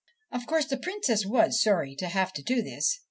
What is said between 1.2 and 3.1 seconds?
was sorry to have to do this.